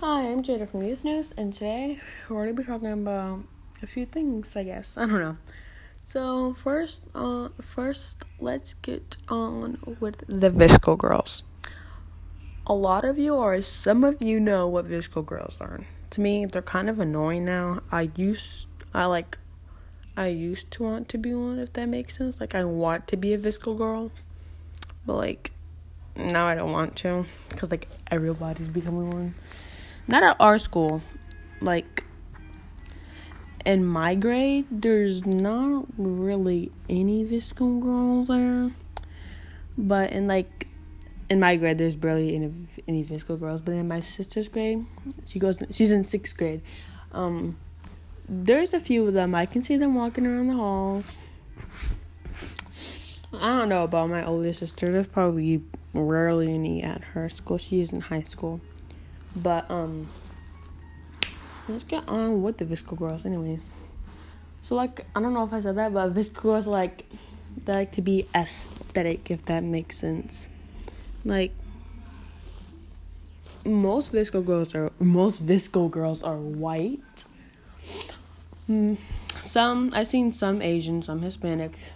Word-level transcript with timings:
Hi, 0.00 0.30
I'm 0.30 0.44
Jada 0.44 0.68
from 0.68 0.84
Youth 0.84 1.02
News, 1.02 1.34
and 1.36 1.52
today 1.52 1.98
we're 2.28 2.44
going 2.44 2.54
to 2.54 2.62
be 2.62 2.64
talking 2.64 2.92
about 2.92 3.42
a 3.82 3.86
few 3.88 4.06
things. 4.06 4.54
I 4.54 4.62
guess 4.62 4.96
I 4.96 5.06
don't 5.06 5.18
know. 5.18 5.38
So 6.04 6.54
first, 6.54 7.02
uh, 7.16 7.48
first 7.60 8.22
let's 8.38 8.74
get 8.74 9.16
on 9.28 9.96
with 9.98 10.22
the 10.28 10.50
VSCO 10.50 10.96
girls. 10.96 11.42
A 12.68 12.74
lot 12.74 13.04
of 13.04 13.18
you, 13.18 13.34
or 13.34 13.60
some 13.60 14.04
of 14.04 14.22
you, 14.22 14.38
know 14.38 14.68
what 14.68 14.86
VSCO 14.88 15.26
girls 15.26 15.58
are. 15.60 15.80
To 16.10 16.20
me, 16.20 16.46
they're 16.46 16.62
kind 16.62 16.88
of 16.88 17.00
annoying 17.00 17.44
now. 17.44 17.80
I 17.90 18.12
used, 18.14 18.68
I 18.94 19.06
like, 19.06 19.36
I 20.16 20.28
used 20.28 20.70
to 20.72 20.84
want 20.84 21.08
to 21.08 21.18
be 21.18 21.34
one. 21.34 21.58
If 21.58 21.72
that 21.72 21.88
makes 21.88 22.16
sense, 22.16 22.38
like 22.38 22.54
I 22.54 22.62
want 22.62 23.08
to 23.08 23.16
be 23.16 23.34
a 23.34 23.38
VSCO 23.38 23.76
girl, 23.76 24.12
but 25.04 25.16
like 25.16 25.50
now 26.14 26.46
I 26.46 26.54
don't 26.54 26.70
want 26.70 26.94
to 26.98 27.26
because 27.48 27.72
like 27.72 27.88
everybody's 28.12 28.68
becoming 28.68 29.10
one 29.10 29.34
not 30.08 30.22
at 30.22 30.36
our 30.40 30.58
school. 30.58 31.02
Like 31.60 32.04
in 33.64 33.84
my 33.84 34.14
grade, 34.14 34.66
there's 34.70 35.24
not 35.26 35.84
really 35.96 36.72
any 36.88 37.24
VSCO 37.24 37.80
girls 37.80 38.28
there. 38.28 38.70
But 39.76 40.12
in 40.12 40.26
like 40.26 40.66
in 41.30 41.38
my 41.38 41.56
grade, 41.56 41.78
there's 41.78 41.94
barely 41.94 42.34
any 42.34 42.52
any 42.88 43.04
VSCO 43.04 43.38
girls. 43.38 43.60
But 43.60 43.72
in 43.72 43.86
my 43.86 44.00
sister's 44.00 44.48
grade, 44.48 44.86
she 45.24 45.38
goes 45.38 45.58
she's 45.70 45.92
in 45.92 46.02
sixth 46.02 46.36
grade. 46.36 46.62
Um, 47.12 47.58
there's 48.28 48.74
a 48.74 48.80
few 48.80 49.06
of 49.06 49.14
them. 49.14 49.34
I 49.34 49.46
can 49.46 49.62
see 49.62 49.76
them 49.76 49.94
walking 49.94 50.26
around 50.26 50.48
the 50.48 50.54
halls. 50.54 51.20
I 53.32 53.58
don't 53.58 53.68
know 53.68 53.84
about 53.84 54.08
my 54.08 54.24
older 54.24 54.52
sister. 54.54 54.90
There's 54.90 55.06
probably 55.06 55.62
rarely 55.92 56.52
any 56.52 56.82
at 56.82 57.02
her 57.04 57.28
school. 57.28 57.58
She's 57.58 57.92
in 57.92 58.00
high 58.00 58.22
school. 58.22 58.60
But 59.36 59.70
um 59.70 60.08
let's 61.68 61.84
get 61.84 62.08
on 62.08 62.42
with 62.42 62.58
the 62.58 62.64
VSCO 62.64 62.96
girls 62.96 63.26
anyways. 63.26 63.72
So 64.62 64.74
like 64.74 65.06
I 65.14 65.20
don't 65.20 65.34
know 65.34 65.44
if 65.44 65.52
I 65.52 65.60
said 65.60 65.76
that, 65.76 65.92
but 65.92 66.14
VSCO 66.14 66.42
girls 66.42 66.66
like 66.66 67.04
they 67.64 67.72
like 67.72 67.92
to 67.92 68.02
be 68.02 68.26
aesthetic 68.34 69.30
if 69.30 69.44
that 69.46 69.62
makes 69.62 69.96
sense. 69.98 70.48
Like 71.24 71.52
most 73.64 74.12
VSCO 74.12 74.44
girls 74.44 74.74
are 74.74 74.90
most 74.98 75.46
VSCO 75.46 75.90
girls 75.90 76.22
are 76.22 76.36
white. 76.36 77.24
Mm, 78.68 78.96
some 79.42 79.90
I've 79.94 80.06
seen 80.06 80.32
some 80.32 80.62
Asian, 80.62 81.02
some 81.02 81.20
Hispanics, 81.20 81.92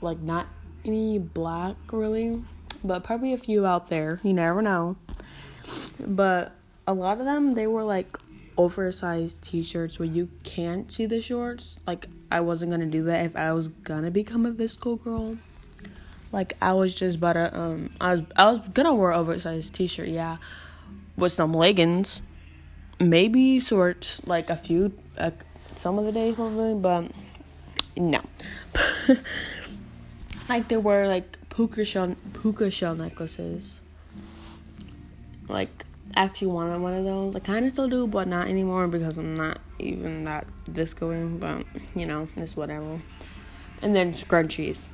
like 0.00 0.20
not 0.20 0.46
any 0.84 1.18
black 1.18 1.76
really, 1.92 2.42
but 2.84 3.02
probably 3.04 3.32
a 3.32 3.38
few 3.38 3.66
out 3.66 3.88
there. 3.88 4.20
You 4.22 4.32
never 4.32 4.62
know. 4.62 4.96
But 6.00 6.52
a 6.86 6.94
lot 6.94 7.18
of 7.18 7.26
them, 7.26 7.52
they 7.52 7.66
were 7.66 7.84
like 7.84 8.16
oversized 8.58 9.42
t-shirts 9.42 9.98
where 9.98 10.08
you 10.08 10.28
can't 10.42 10.90
see 10.90 11.06
the 11.06 11.20
shorts. 11.20 11.76
Like 11.86 12.08
I 12.30 12.40
wasn't 12.40 12.70
gonna 12.70 12.86
do 12.86 13.04
that 13.04 13.24
if 13.24 13.36
I 13.36 13.52
was 13.52 13.68
gonna 13.68 14.10
become 14.10 14.46
a 14.46 14.52
VSCO 14.52 15.02
girl. 15.02 15.36
Like 16.32 16.54
I 16.60 16.72
was 16.72 16.94
just 16.94 17.18
about 17.18 17.34
to 17.34 17.58
um 17.58 17.90
I 18.00 18.12
was 18.12 18.22
I 18.36 18.50
was 18.50 18.60
gonna 18.68 18.94
wear 18.94 19.12
oversized 19.12 19.74
t-shirt, 19.74 20.08
yeah, 20.08 20.38
with 21.16 21.32
some 21.32 21.52
leggings, 21.52 22.20
maybe 22.98 23.60
shorts, 23.60 24.20
like 24.26 24.50
a 24.50 24.56
few 24.56 24.92
uh, 25.18 25.30
some 25.74 25.98
of 25.98 26.04
the 26.04 26.12
days 26.12 26.34
probably, 26.34 26.74
but 26.74 27.10
no. 27.96 28.22
like 30.48 30.68
there 30.68 30.80
were 30.80 31.06
like 31.06 31.38
puka 31.48 31.84
shell 31.84 32.14
puka 32.34 32.70
shell 32.70 32.94
necklaces. 32.94 33.80
Like 35.48 35.84
actually 36.14 36.48
wanted 36.48 36.80
one 36.80 36.94
of 36.94 37.04
those. 37.04 37.36
I 37.36 37.40
kind 37.40 37.64
of 37.64 37.72
still 37.72 37.88
do, 37.88 38.06
but 38.06 38.28
not 38.28 38.48
anymore 38.48 38.88
because 38.88 39.18
I'm 39.18 39.34
not 39.34 39.58
even 39.78 40.24
that 40.24 40.46
discoing. 40.70 41.38
But 41.38 41.64
you 41.94 42.06
know, 42.06 42.28
it's 42.36 42.56
whatever. 42.56 43.00
And 43.82 43.94
then 43.94 44.12
scrunchies. 44.12 44.88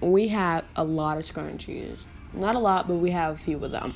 We 0.00 0.28
have 0.28 0.64
a 0.76 0.84
lot 0.84 1.16
of 1.16 1.24
scrunchies. 1.24 1.98
Not 2.32 2.54
a 2.54 2.58
lot, 2.58 2.86
but 2.86 2.96
we 2.96 3.10
have 3.12 3.34
a 3.34 3.38
few 3.38 3.64
of 3.64 3.70
them. 3.70 3.94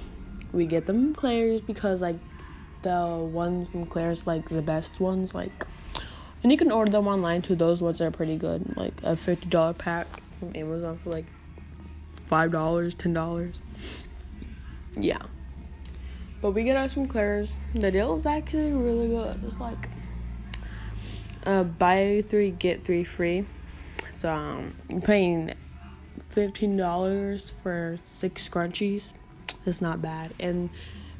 We 0.52 0.66
get 0.66 0.86
them 0.86 1.04
from 1.06 1.14
Claire's 1.14 1.60
because 1.60 2.00
like 2.00 2.16
the 2.82 3.06
ones 3.16 3.68
from 3.68 3.86
Claire's 3.86 4.26
like 4.26 4.48
the 4.48 4.62
best 4.62 4.98
ones. 5.00 5.34
Like, 5.34 5.66
and 6.42 6.50
you 6.50 6.56
can 6.56 6.72
order 6.72 6.90
them 6.90 7.06
online 7.06 7.42
too. 7.42 7.54
Those 7.54 7.82
ones 7.82 8.00
are 8.00 8.10
pretty 8.10 8.36
good. 8.36 8.76
Like 8.76 8.94
a 9.02 9.16
fifty 9.16 9.48
dollar 9.48 9.74
pack 9.74 10.06
from 10.38 10.52
Amazon 10.54 10.98
for 10.98 11.10
like 11.10 11.26
five 12.26 12.50
dollars, 12.50 12.94
ten 12.94 13.12
dollars. 13.12 13.60
Yeah. 14.96 15.22
But 16.40 16.52
we 16.52 16.62
get 16.62 16.76
ours 16.76 16.94
from 16.94 17.06
Claire's. 17.06 17.54
The 17.74 17.90
deal 17.90 18.14
is 18.14 18.24
actually 18.24 18.72
really 18.72 19.08
good. 19.08 19.42
It's 19.44 19.60
like 19.60 19.88
uh, 21.44 21.64
buy 21.64 22.22
three 22.26 22.50
get 22.50 22.84
three 22.84 23.04
free. 23.04 23.46
So 24.18 24.30
um, 24.30 24.74
you're 24.88 25.00
paying 25.00 25.54
fifteen 26.30 26.76
dollars 26.76 27.54
for 27.62 27.98
six 28.04 28.48
scrunchies. 28.48 29.12
It's 29.66 29.82
not 29.82 30.00
bad, 30.00 30.32
and 30.40 30.70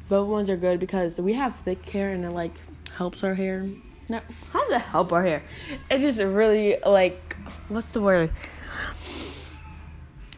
both 0.07 0.27
ones 0.27 0.49
are 0.49 0.57
good 0.57 0.79
because 0.79 1.19
we 1.19 1.33
have 1.33 1.55
thick 1.55 1.87
hair 1.87 2.09
and 2.09 2.25
it 2.25 2.31
like 2.31 2.59
helps 2.95 3.23
our 3.23 3.35
hair. 3.35 3.69
No, 4.09 4.19
how 4.51 4.61
does 4.67 4.77
it 4.77 4.81
help 4.81 5.13
our 5.13 5.23
hair? 5.23 5.43
It 5.89 5.99
just 5.99 6.19
really 6.19 6.77
like 6.85 7.35
what's 7.69 7.91
the 7.91 8.01
word? 8.01 8.31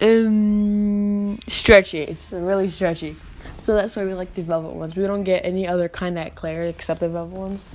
Um, 0.01 1.39
stretchy. 1.47 2.01
It's 2.01 2.33
really 2.33 2.69
stretchy. 2.69 3.15
So 3.57 3.75
that's 3.75 3.95
why 3.95 4.05
we 4.05 4.13
like 4.13 4.33
the 4.33 4.43
velvet 4.43 4.73
ones. 4.73 4.95
We 4.95 5.05
don't 5.07 5.23
get 5.23 5.45
any 5.45 5.67
other 5.67 5.89
kind 5.89 6.17
at 6.19 6.35
Claire 6.35 6.63
except 6.63 6.99
the 6.99 7.09
velvet 7.09 7.35
ones. 7.35 7.65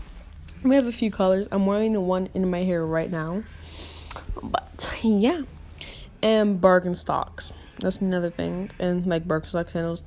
We 0.62 0.74
have 0.74 0.86
a 0.86 0.92
few 0.92 1.10
colors. 1.10 1.46
I'm 1.50 1.66
wearing 1.66 1.92
the 1.92 2.00
one 2.00 2.28
in 2.34 2.50
my 2.50 2.64
hair 2.64 2.84
right 2.84 3.10
now. 3.10 3.42
But 4.42 4.98
yeah. 5.02 5.42
And 6.22 6.60
Birkenstocks. 6.60 7.52
That's 7.80 7.98
another 7.98 8.30
thing. 8.30 8.70
And 8.78 9.06
like 9.06 9.26
Birkenstock 9.26 9.70
sandals. 9.70 10.02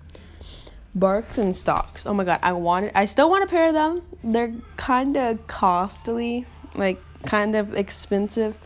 Birkenstocks. 0.98 2.06
Oh 2.06 2.14
my 2.14 2.26
god, 2.26 2.40
I 2.44 2.52
wanted 2.54 2.92
I 2.96 3.06
still 3.06 3.30
want 3.30 3.46
a 3.46 3.48
pair 3.48 3.68
of 3.68 3.74
them. 3.74 4.02
They're 4.24 4.54
kinda 4.78 5.40
costly. 5.48 6.46
Like 6.76 7.02
kind 7.26 7.56
of 7.56 7.76
expensive. 7.76 8.58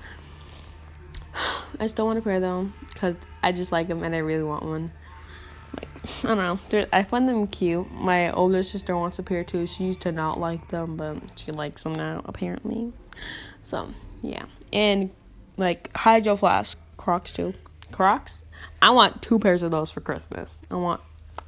I 1.79 1.87
still 1.87 2.07
want 2.07 2.17
a 2.17 2.21
pair 2.21 2.35
of 2.35 2.41
them 2.41 2.73
because 2.93 3.15
I 3.43 3.51
just 3.51 3.71
like 3.71 3.87
them 3.87 4.03
and 4.03 4.15
I 4.15 4.19
really 4.19 4.43
want 4.43 4.63
one 4.63 4.91
I 6.25 6.29
don't 6.29 6.37
know. 6.37 6.59
They're, 6.69 6.87
I 6.91 7.03
find 7.03 7.29
them 7.29 7.45
cute. 7.45 7.91
My 7.91 8.31
older 8.31 8.63
sister 8.63 8.97
wants 8.97 9.19
a 9.19 9.23
pair 9.23 9.43
too. 9.43 9.67
She 9.67 9.83
used 9.83 10.01
to 10.01 10.11
not 10.11 10.39
like 10.39 10.69
them, 10.69 10.97
but 10.97 11.17
she 11.35 11.51
likes 11.51 11.83
them 11.83 11.93
now 11.93 12.23
apparently. 12.25 12.93
So 13.61 13.89
yeah, 14.23 14.45
and 14.73 15.11
like 15.55 15.95
hydro 15.95 16.35
flask 16.35 16.79
Crocs 16.97 17.31
too. 17.31 17.53
Crocs. 17.91 18.43
I 18.81 18.89
want 18.89 19.21
two 19.21 19.37
pairs 19.37 19.61
of 19.61 19.69
those 19.69 19.91
for 19.91 20.01
Christmas. 20.01 20.61
I 20.71 20.75
want 20.75 21.01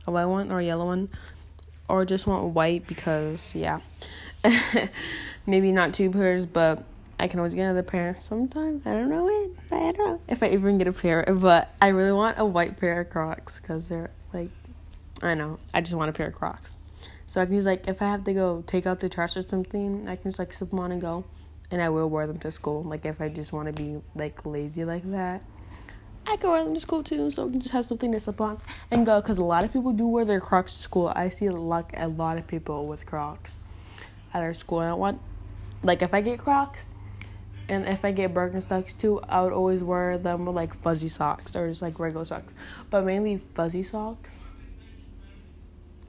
a 0.06 0.12
white 0.12 0.26
one 0.26 0.52
or 0.52 0.60
a 0.60 0.64
yellow 0.64 0.86
one, 0.86 1.10
or 1.90 2.06
just 2.06 2.28
want 2.28 2.54
white 2.54 2.86
because 2.86 3.56
yeah. 3.56 3.80
Maybe 5.48 5.72
not 5.72 5.96
two 5.96 6.12
pairs, 6.12 6.46
but 6.46 6.84
I 7.20 7.28
can 7.28 7.40
always 7.40 7.56
get 7.56 7.64
another 7.64 7.82
pair 7.82 8.14
sometimes. 8.14 8.86
I 8.86 8.92
don't 8.92 9.10
know. 9.10 9.28
I 9.72 9.78
don't 9.78 9.98
know 9.98 10.22
if 10.28 10.44
I 10.44 10.50
even 10.50 10.78
get 10.78 10.88
a 10.88 10.94
pair. 10.94 11.24
But 11.24 11.74
I 11.82 11.88
really 11.88 12.12
want 12.12 12.38
a 12.38 12.46
white 12.46 12.80
pair 12.80 13.02
of 13.02 13.10
Crocs 13.10 13.60
because 13.60 13.90
they're 13.90 14.12
like, 14.34 14.52
I 15.22 15.34
know. 15.34 15.60
I 15.74 15.82
just 15.82 15.94
want 15.94 16.10
a 16.10 16.14
pair 16.14 16.28
of 16.28 16.36
Crocs. 16.36 16.76
So 17.26 17.42
I 17.42 17.46
can 17.46 17.56
just 17.56 17.68
like 17.68 17.88
if 17.88 18.02
I 18.02 18.06
have 18.06 18.24
to 18.26 18.34
go 18.34 18.64
take 18.68 18.86
out 18.86 19.00
the 19.00 19.10
trash 19.10 19.36
or 19.36 19.42
something, 19.42 20.08
I 20.08 20.16
can 20.16 20.32
just 20.32 20.40
like 20.40 20.54
slip 20.54 20.70
them 20.70 20.80
on 20.80 20.92
and 20.92 21.02
go, 21.02 21.26
and 21.72 21.82
I 21.82 21.90
will 21.90 22.10
wear 22.10 22.28
them 22.28 22.40
to 22.40 22.52
school. 22.52 22.84
Like 22.84 23.06
if 23.06 23.20
I 23.20 23.30
just 23.30 23.52
want 23.52 23.68
to 23.68 23.74
be 23.74 24.02
like 24.16 24.46
lazy 24.46 24.86
like 24.86 25.10
that, 25.12 25.44
I 26.26 26.38
can 26.38 26.50
wear 26.50 26.64
them 26.64 26.74
to 26.74 26.80
school 26.80 27.04
too. 27.04 27.30
So 27.32 27.50
just 27.50 27.72
have 27.72 27.86
something 27.86 28.12
to 28.12 28.20
slip 28.20 28.40
on 28.40 28.60
and 28.92 29.06
go. 29.06 29.20
Because 29.20 29.38
a 29.38 29.44
lot 29.44 29.64
of 29.64 29.74
people 29.74 29.92
do 29.92 30.08
wear 30.08 30.26
their 30.26 30.40
Crocs 30.40 30.78
to 30.78 30.84
school. 30.84 31.12
I 31.16 31.30
see 31.30 31.50
like 31.50 31.92
a 31.98 32.08
lot 32.08 32.38
of 32.38 32.48
people 32.48 32.88
with 32.88 33.06
Crocs 33.06 33.60
at 34.34 34.44
our 34.44 34.54
school. 34.54 34.80
I 34.80 34.88
don't 34.88 35.00
want 35.00 35.20
like 35.84 36.02
if 36.02 36.14
I 36.14 36.22
get 36.22 36.40
Crocs 36.40 36.88
and 37.70 37.86
if 37.88 38.06
I 38.06 38.12
get 38.12 38.34
Birkenstocks 38.34 38.98
too, 38.98 39.20
I 39.28 39.42
would 39.42 39.54
always 39.54 39.84
wear 39.84 40.18
them 40.18 40.46
with 40.46 40.56
like 40.56 40.74
fuzzy 40.74 41.10
socks 41.10 41.56
or 41.56 41.68
just 41.68 41.82
like 41.82 42.00
regular 42.00 42.26
socks, 42.26 42.54
but 42.90 43.04
mainly 43.04 43.38
fuzzy 43.38 43.84
socks, 43.84 44.47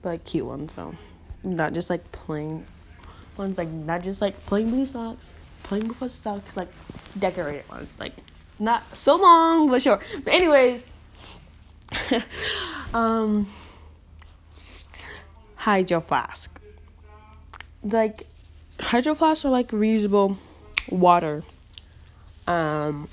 but 0.03 0.25
cute 0.25 0.47
ones 0.47 0.73
though, 0.75 0.95
not 1.43 1.73
just 1.73 1.91
like 1.91 2.11
plain 2.13 2.65
ones, 3.37 3.59
like 3.59 3.69
not 3.69 4.03
just 4.03 4.21
like 4.21 4.45
plain 4.47 4.71
blue 4.71 4.87
socks, 4.87 5.33
plain 5.63 5.89
blue 5.89 6.09
socks, 6.09 6.57
like 6.57 6.69
decorated 7.19 7.69
ones, 7.69 7.89
like 7.99 8.13
not 8.59 8.85
so 8.97 9.17
long 9.17 9.69
but 9.69 9.83
short. 9.83 10.03
But 10.25 10.35
anyways, 10.35 10.91
um, 12.95 13.47
hydro 15.57 16.01
flask, 16.01 16.59
like 17.83 18.27
hydro 18.81 19.15
flasks 19.15 19.45
are 19.45 19.51
like 19.51 19.69
reusable 19.69 20.37
water 20.89 21.43
um 22.47 23.09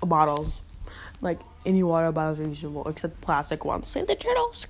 bottles. 0.00 0.60
Like 1.20 1.40
any 1.66 1.82
water 1.82 2.12
bottles 2.12 2.40
are 2.40 2.46
usable 2.46 2.86
except 2.88 3.20
plastic 3.20 3.64
ones. 3.64 3.88
Save 3.88 4.06
the 4.06 4.14
turtles 4.14 4.64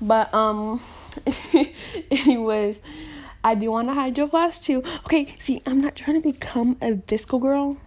but 0.00 0.32
um 0.34 0.80
anyways, 2.10 2.80
I 3.42 3.54
do 3.54 3.70
want 3.70 3.88
a 3.88 3.94
Hydro 3.94 4.28
Flask 4.28 4.62
too. 4.62 4.82
Okay, 5.04 5.34
see, 5.38 5.62
I'm 5.66 5.80
not 5.80 5.96
trying 5.96 6.20
to 6.20 6.32
become 6.32 6.76
a 6.80 6.94
disco 6.94 7.38
girl. 7.38 7.78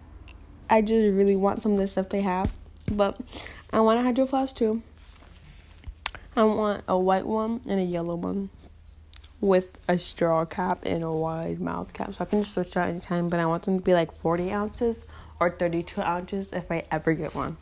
I 0.68 0.82
just 0.82 1.14
really 1.14 1.36
want 1.36 1.62
some 1.62 1.72
of 1.72 1.78
the 1.78 1.86
stuff 1.86 2.08
they 2.08 2.22
have. 2.22 2.52
But 2.90 3.18
I 3.72 3.80
want 3.80 4.00
a 4.00 4.02
Hydro 4.02 4.26
Flask 4.26 4.56
too. 4.56 4.82
I 6.36 6.44
want 6.44 6.82
a 6.88 6.98
white 6.98 7.26
one 7.26 7.60
and 7.68 7.78
a 7.78 7.84
yellow 7.84 8.16
one 8.16 8.50
with 9.40 9.78
a 9.88 9.98
straw 9.98 10.44
cap 10.44 10.80
and 10.84 11.02
a 11.02 11.12
wide 11.12 11.60
mouth 11.60 11.92
cap. 11.92 12.14
So 12.14 12.18
I 12.20 12.24
can 12.24 12.42
just 12.42 12.54
switch 12.54 12.76
out 12.76 12.88
anytime, 12.88 13.28
but 13.28 13.38
I 13.38 13.46
want 13.46 13.64
them 13.64 13.78
to 13.78 13.84
be 13.84 13.94
like 13.94 14.14
40 14.16 14.50
ounces 14.50 15.06
or 15.38 15.50
32 15.50 16.00
ounces 16.00 16.52
if 16.52 16.72
I 16.72 16.84
ever 16.90 17.12
get 17.12 17.34
one. 17.34 17.56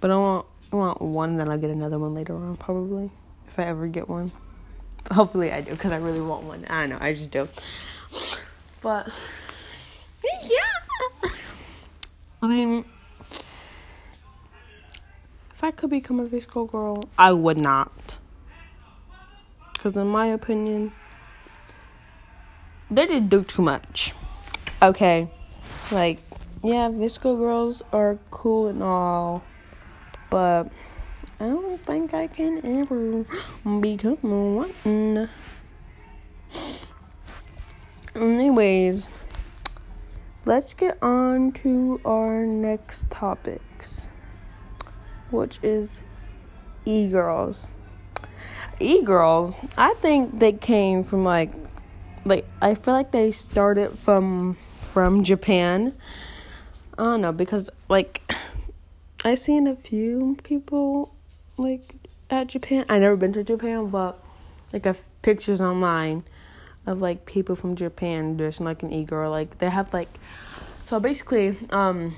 But 0.00 0.10
I 0.10 0.16
want, 0.16 0.46
I 0.72 0.76
want 0.76 1.02
one, 1.02 1.36
then 1.36 1.48
I'll 1.50 1.58
get 1.58 1.70
another 1.70 1.98
one 1.98 2.14
later 2.14 2.34
on, 2.34 2.56
probably, 2.56 3.10
if 3.48 3.58
I 3.58 3.64
ever 3.64 3.86
get 3.88 4.08
one. 4.08 4.30
Hopefully 5.10 5.50
I 5.50 5.62
do, 5.62 5.70
because 5.72 5.90
I 5.90 5.96
really 5.96 6.20
want 6.20 6.44
one. 6.44 6.64
I 6.68 6.86
don't 6.86 6.90
know, 6.90 6.98
I 7.00 7.12
just 7.14 7.32
do. 7.32 7.48
But, 8.80 9.12
yeah. 10.44 11.30
I 12.42 12.46
mean, 12.46 12.84
if 15.52 15.64
I 15.64 15.70
could 15.70 15.90
become 15.90 16.20
a 16.20 16.26
VSCO 16.26 16.70
girl, 16.70 17.04
I 17.18 17.32
would 17.32 17.58
not. 17.58 18.16
Because, 19.72 19.96
in 19.96 20.06
my 20.08 20.26
opinion, 20.26 20.92
they 22.90 23.06
did 23.06 23.28
do 23.30 23.42
too 23.42 23.62
much. 23.62 24.12
Okay. 24.82 25.28
Like, 25.90 26.20
yeah, 26.62 26.88
VSCO 26.90 27.38
girls 27.38 27.82
are 27.92 28.18
cool 28.30 28.68
and 28.68 28.82
all, 28.82 29.42
but 30.30 30.70
I 31.40 31.46
don't 31.46 31.84
think 31.86 32.14
I 32.14 32.26
can 32.26 32.64
ever 32.82 33.24
become 33.80 34.56
one. 34.56 35.28
Anyways, 38.16 39.08
let's 40.44 40.74
get 40.74 41.00
on 41.00 41.52
to 41.52 42.00
our 42.04 42.44
next 42.44 43.08
topics, 43.10 44.08
which 45.30 45.60
is 45.62 46.00
e 46.84 47.06
girls. 47.06 47.68
E 48.80 49.02
girls, 49.02 49.54
I 49.76 49.94
think 49.94 50.40
they 50.40 50.52
came 50.52 51.04
from 51.04 51.22
like 51.22 51.52
like 52.24 52.48
I 52.60 52.74
feel 52.74 52.94
like 52.94 53.12
they 53.12 53.30
started 53.30 53.96
from 53.96 54.54
from 54.92 55.22
Japan. 55.22 55.94
I 56.98 57.04
don't 57.04 57.20
know 57.20 57.30
because 57.30 57.70
like 57.88 58.28
I 59.24 59.36
seen 59.36 59.68
a 59.68 59.76
few 59.76 60.36
people 60.42 61.14
like 61.58 61.94
at 62.30 62.48
Japan. 62.48 62.84
I 62.88 62.98
never 62.98 63.16
been 63.16 63.32
to 63.34 63.44
Japan, 63.44 63.88
but 63.88 64.22
like 64.72 64.86
I 64.86 64.90
have 64.90 65.02
pictures 65.22 65.60
online 65.60 66.24
of 66.86 67.00
like 67.00 67.26
people 67.26 67.56
from 67.56 67.76
Japan 67.76 68.36
dressing 68.36 68.66
like 68.66 68.82
an 68.82 68.92
e 68.92 69.04
girl. 69.04 69.30
Like 69.30 69.58
they 69.58 69.70
have 69.70 69.92
like 69.92 70.08
so 70.84 70.98
basically 70.98 71.56
um 71.70 72.16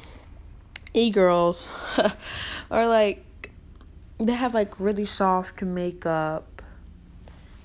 e 0.94 1.10
girls 1.10 1.68
are 2.70 2.86
like 2.86 3.24
they 4.18 4.32
have 4.32 4.54
like 4.54 4.78
really 4.78 5.04
soft 5.04 5.62
makeup 5.62 6.62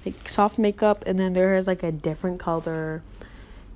like 0.05 0.29
soft 0.29 0.57
makeup 0.57 1.03
and 1.05 1.19
then 1.19 1.33
there 1.33 1.55
is 1.55 1.67
like 1.67 1.83
a 1.83 1.91
different 1.91 2.39
color 2.39 3.01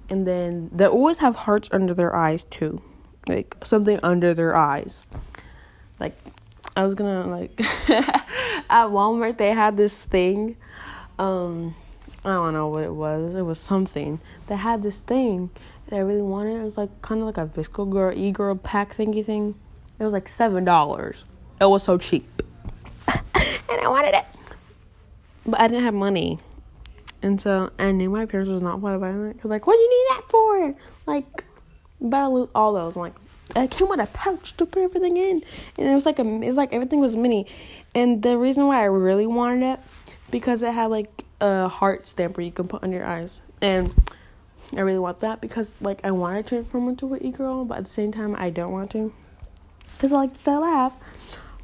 and 0.09 0.25
then 0.25 0.69
they 0.71 0.85
always 0.85 1.17
have 1.17 1.35
hearts 1.35 1.69
under 1.71 1.93
their 1.93 2.15
eyes 2.15 2.43
too 2.43 2.81
like 3.27 3.55
something 3.63 3.99
under 4.03 4.33
their 4.33 4.55
eyes 4.55 5.03
like 5.99 6.15
i 6.79 6.85
was 6.85 6.95
gonna 6.95 7.27
like 7.27 7.59
at 8.69 8.87
walmart 8.87 9.37
they 9.37 9.49
had 9.49 9.77
this 9.77 10.03
thing 10.05 10.55
um 11.17 11.75
i 12.23 12.29
don't 12.29 12.53
know 12.53 12.67
what 12.67 12.83
it 12.83 12.93
was 12.93 13.35
it 13.35 13.41
was 13.41 13.59
something 13.59 14.19
they 14.47 14.55
had 14.55 14.81
this 14.81 15.01
thing 15.01 15.49
that 15.87 15.97
i 15.97 15.99
really 15.99 16.21
wanted 16.21 16.59
it 16.59 16.63
was 16.63 16.77
like 16.77 17.01
kind 17.01 17.21
of 17.21 17.27
like 17.27 17.37
a 17.37 17.45
VSCO 17.45 17.89
girl 17.89 18.13
e-girl 18.15 18.55
pack 18.55 18.93
thingy 18.93 19.23
thing 19.23 19.55
it 19.99 20.03
was 20.03 20.13
like 20.13 20.27
seven 20.27 20.63
dollars 20.65 21.25
it 21.61 21.65
was 21.65 21.83
so 21.83 21.97
cheap 21.97 22.41
and 23.07 23.81
i 23.81 23.87
wanted 23.87 24.15
it 24.15 24.25
but 25.49 25.59
I 25.59 25.67
didn't 25.67 25.83
have 25.83 25.93
money. 25.93 26.39
And 27.21 27.39
so 27.41 27.71
I 27.79 27.91
knew 27.91 28.09
my 28.09 28.25
parents 28.25 28.49
was 28.49 28.61
not 28.61 28.81
part 28.81 28.95
of 28.95 29.03
it. 29.03 29.41
Cause 29.41 29.49
like, 29.49 29.67
what 29.67 29.75
do 29.75 29.79
you 29.79 29.89
need 29.89 30.15
that 30.15 30.29
for? 30.29 30.75
Like, 31.05 31.45
you 31.99 32.09
better 32.09 32.27
lose 32.27 32.49
all 32.55 32.73
those. 32.73 32.95
I'm 32.95 33.01
like, 33.01 33.15
it 33.55 33.71
came 33.71 33.89
with 33.89 33.99
a 33.99 34.07
pouch 34.07 34.55
to 34.57 34.65
put 34.65 34.83
everything 34.83 35.17
in, 35.17 35.41
and 35.77 35.87
it 35.87 35.93
was 35.93 36.05
like 36.05 36.19
a, 36.19 36.41
it's 36.41 36.57
like 36.57 36.73
everything 36.73 36.99
was 36.99 37.15
mini. 37.15 37.47
And 37.95 38.21
the 38.21 38.37
reason 38.37 38.67
why 38.67 38.81
I 38.81 38.85
really 38.85 39.27
wanted 39.27 39.63
it, 39.65 39.79
because 40.31 40.61
it 40.61 40.73
had 40.73 40.87
like 40.87 41.25
a 41.41 41.67
heart 41.67 42.05
stamper 42.05 42.41
you 42.41 42.51
can 42.51 42.67
put 42.67 42.83
on 42.83 42.91
your 42.91 43.05
eyes, 43.05 43.41
and 43.61 43.93
I 44.75 44.81
really 44.81 44.99
want 44.99 45.21
that 45.21 45.41
because 45.41 45.77
like 45.81 46.01
I 46.03 46.11
want 46.11 46.45
to 46.45 46.47
transform 46.47 46.89
into 46.89 47.13
an 47.13 47.25
e 47.25 47.31
girl, 47.31 47.65
but 47.65 47.79
at 47.79 47.83
the 47.85 47.89
same 47.89 48.11
time 48.11 48.35
I 48.35 48.49
don't 48.49 48.71
want 48.71 48.91
to, 48.91 49.13
because 49.93 50.11
I 50.11 50.15
like 50.17 50.33
the 50.33 50.39
style 50.39 50.63
I 50.63 50.69
have. 50.69 50.93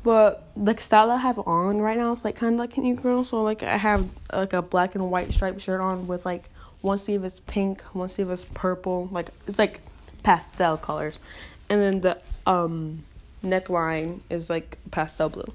But 0.03 0.47
the 0.55 0.77
style 0.77 1.09
I 1.09 1.17
have 1.17 1.39
on 1.39 1.81
right 1.81 1.97
now 1.97 2.11
is 2.11 2.23
like 2.23 2.35
kind 2.35 2.53
of 2.53 2.59
like 2.59 2.77
an 2.77 2.85
e-girl. 2.85 3.23
So 3.23 3.41
like 3.41 3.63
I 3.63 3.75
have 3.75 4.07
like 4.31 4.53
a 4.53 4.61
black 4.61 4.93
and 4.93 5.09
white 5.09 5.33
striped 5.33 5.61
shirt 5.61 5.81
on 5.81 6.05
with 6.05 6.27
like 6.27 6.47
one 6.81 6.99
sleeve 6.99 7.25
is 7.25 7.39
pink, 7.39 7.81
one 7.93 8.07
sleeve 8.07 8.29
is 8.29 8.45
purple. 8.45 9.09
Like 9.11 9.29
it's 9.47 9.57
like 9.57 9.81
pastel 10.21 10.77
colors, 10.77 11.17
and 11.69 11.81
then 11.81 12.01
the 12.01 12.17
um 12.45 13.03
neckline 13.43 14.21
is 14.29 14.49
like 14.49 14.77
pastel 14.91 15.29
blue. 15.29 15.53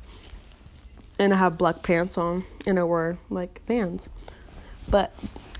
And 1.18 1.34
I 1.34 1.36
have 1.36 1.58
black 1.58 1.82
pants 1.82 2.16
on, 2.16 2.44
and 2.66 2.78
I 2.78 2.82
wear 2.84 3.18
like 3.28 3.60
Vans. 3.66 4.08
But 4.88 5.14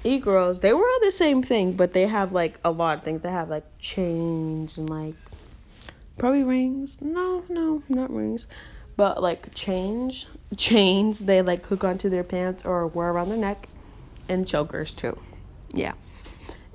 e-girls, 0.05 0.61
they 0.61 0.73
were 0.73 0.85
all 0.85 1.01
the 1.03 1.11
same 1.11 1.43
thing, 1.43 1.73
but 1.73 1.93
they 1.93 2.07
have 2.07 2.33
like 2.33 2.59
a 2.65 2.71
lot 2.71 2.99
of 2.99 3.05
things. 3.05 3.21
They 3.23 3.31
have 3.31 3.51
like 3.51 3.67
chains 3.79 4.79
and 4.79 4.89
like 4.89 5.15
probably 6.17 6.45
rings. 6.45 7.01
No, 7.03 7.45
no, 7.49 7.83
not 7.89 8.11
rings 8.11 8.47
but 9.01 9.23
like 9.23 9.55
change 9.55 10.27
chains 10.59 11.21
they 11.21 11.41
like 11.41 11.65
hook 11.65 11.85
onto 11.85 12.11
their 12.11 12.23
pants 12.23 12.67
or 12.67 12.87
wear 12.87 13.09
around 13.09 13.31
their 13.31 13.39
neck 13.39 13.67
and 14.29 14.47
chokers 14.47 14.93
too 14.93 15.19
yeah 15.73 15.95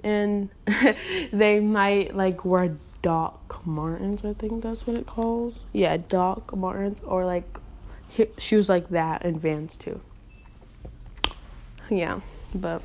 and 0.03 0.49
they 1.31 1.59
might 1.59 2.15
like 2.15 2.43
wear 2.43 2.75
doc 3.05 3.61
martens 3.65 4.25
i 4.25 4.33
think 4.33 4.63
that's 4.63 4.87
what 4.87 4.95
it 4.95 5.05
calls 5.05 5.59
yeah 5.73 5.95
doc 5.97 6.55
martens 6.55 7.01
or 7.01 7.23
like 7.23 7.59
shoes 8.37 8.67
like 8.67 8.89
that 8.89 9.23
and 9.23 9.39
vans 9.39 9.75
too 9.75 9.99
yeah 11.89 12.19
but 12.55 12.81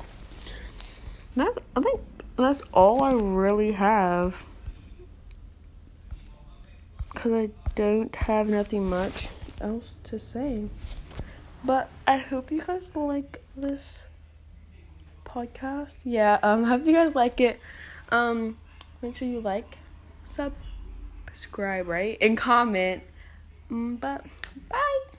that's 1.35 1.57
i 1.75 1.81
think 1.81 2.01
that's 2.37 2.61
all 2.71 3.03
i 3.03 3.11
really 3.13 3.71
have 3.71 4.43
because 7.11 7.31
i 7.31 7.49
don't 7.75 8.15
have 8.15 8.47
nothing 8.47 8.87
much 8.87 9.29
else 9.61 9.97
to 10.03 10.19
say. 10.19 10.65
But 11.63 11.89
I 12.07 12.17
hope 12.17 12.51
you 12.51 12.61
guys 12.61 12.91
like 12.95 13.41
this 13.55 14.07
podcast. 15.25 15.99
Yeah, 16.03 16.39
um 16.43 16.63
hope 16.71 16.85
you 16.85 16.93
guys 16.93 17.15
like 17.15 17.39
it. 17.39 17.59
Um 18.09 18.57
make 19.01 19.15
sure 19.15 19.27
you 19.27 19.39
like, 19.39 19.77
subscribe, 20.23 21.87
right? 21.87 22.17
And 22.21 22.37
comment. 22.37 23.03
Mm, 23.69 23.99
but 23.99 24.25
bye. 24.69 25.10